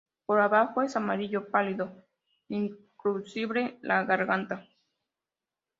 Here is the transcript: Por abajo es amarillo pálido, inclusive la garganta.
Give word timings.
Por 0.25 0.39
abajo 0.39 0.81
es 0.81 0.95
amarillo 0.95 1.51
pálido, 1.51 2.03
inclusive 2.47 3.77
la 3.83 4.03
garganta. 4.03 4.65